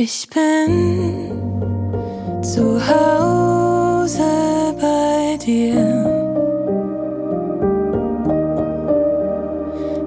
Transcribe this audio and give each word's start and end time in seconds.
Ich 0.00 0.28
bin 0.30 1.32
zu 2.40 2.80
Hause 2.88 4.22
bei 4.80 5.36
dir. 5.44 5.74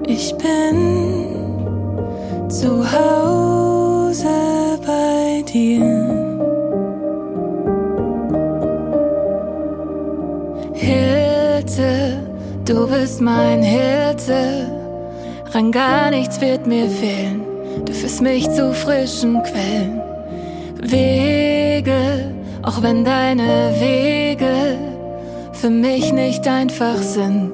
Ich 0.06 0.34
bin 0.36 1.28
zu 2.48 2.90
Hause 2.90 4.80
bei 4.86 5.44
dir. 5.52 5.84
Hirte, 10.72 12.22
du 12.64 12.86
bist 12.86 13.20
mein 13.20 13.62
Hirte, 13.62 14.70
rein 15.52 15.70
gar 15.70 16.08
nichts 16.08 16.40
wird 16.40 16.66
mir 16.66 16.88
fehlen 16.88 17.51
Du 17.84 17.92
führst 17.92 18.22
mich 18.22 18.48
zu 18.50 18.72
frischen 18.74 19.42
Quellen. 19.42 20.00
Wege, 20.82 22.34
auch 22.62 22.82
wenn 22.82 23.04
deine 23.04 23.72
Wege 23.78 24.76
für 25.52 25.70
mich 25.70 26.12
nicht 26.12 26.46
einfach 26.48 26.96
sind. 26.96 27.52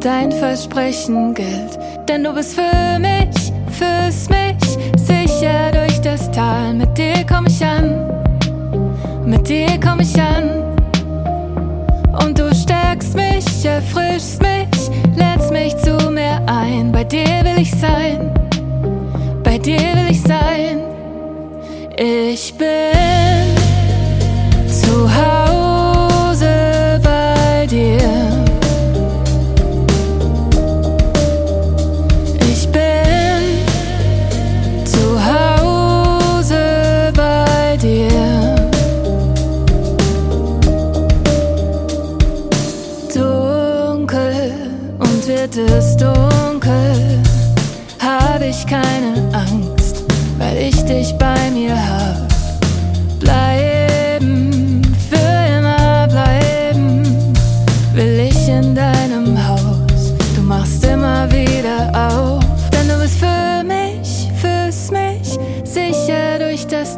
Dein 0.00 0.32
Versprechen 0.32 1.32
gilt, 1.34 1.78
denn 2.08 2.24
du 2.24 2.34
bist 2.34 2.54
für 2.54 2.98
mich, 2.98 3.52
führst 3.70 4.28
mich 4.28 4.78
sicher 4.98 5.70
durch 5.72 6.00
das 6.02 6.30
Tal. 6.30 6.74
Mit 6.74 6.98
dir 6.98 7.24
komm 7.26 7.46
ich 7.46 7.64
an, 7.64 8.10
mit 9.24 9.48
dir 9.48 9.78
komm 9.82 10.00
ich 10.00 10.20
an. 10.20 10.62
Und 12.22 12.38
du 12.38 12.54
stärkst 12.54 13.14
mich, 13.14 13.64
erfrischst 13.64 14.42
mich, 14.42 14.90
lädst 15.16 15.50
mich 15.50 15.76
zu 15.78 16.10
mir 16.10 16.42
ein. 16.46 16.92
Bei 16.92 17.04
dir 17.04 17.44
will 17.44 17.62
ich 17.62 17.70
sein 17.70 18.30
bei 19.62 19.70
dir 19.70 19.94
will 19.94 20.10
ich 20.10 20.22
sein. 20.22 20.80
Ich 21.96 22.52
bin 22.54 23.48
zu 24.68 25.08
Hause 25.08 27.00
bei 27.02 27.66
dir. 27.66 27.98
Ich 32.52 32.68
bin 32.68 33.64
zu 34.84 35.20
Hause 35.32 37.12
bei 37.14 37.76
dir. 37.76 38.56
Dunkel 43.14 44.52
und 44.98 45.28
wird 45.28 45.56
es 45.56 45.96
dunkel 45.96 47.22
habe 48.42 48.46
ich 48.46 48.66
keine 48.66 49.31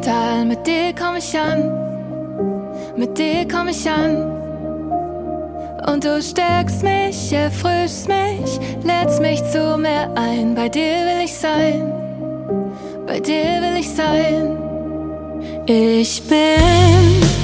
Tal. 0.00 0.44
Mit 0.44 0.66
dir 0.66 0.94
komm 0.98 1.16
ich 1.16 1.38
an, 1.38 1.70
mit 2.96 3.16
dir 3.18 3.46
komm 3.50 3.68
ich 3.68 3.88
an. 3.88 4.32
Und 5.86 6.04
du 6.04 6.22
stärkst 6.22 6.82
mich, 6.82 7.32
erfrischst 7.32 8.08
mich, 8.08 8.58
lädst 8.82 9.20
mich 9.20 9.42
zu 9.50 9.76
mir 9.76 10.10
ein. 10.16 10.54
Bei 10.54 10.68
dir 10.68 10.80
will 11.06 11.24
ich 11.24 11.34
sein, 11.34 11.92
bei 13.06 13.20
dir 13.20 13.60
will 13.62 13.76
ich 13.78 13.90
sein. 13.90 14.56
Ich 15.66 16.22
bin 16.26 17.43